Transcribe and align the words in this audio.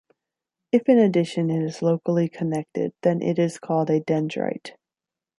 If 0.71 0.89
in 0.89 0.97
addition 0.97 1.51
it 1.51 1.61
is 1.61 1.83
locally 1.83 2.27
connected 2.27 2.91
then 3.03 3.21
it 3.21 3.37
is 3.37 3.59
called 3.59 3.91
a 3.91 3.99
dendrite. 3.99 4.71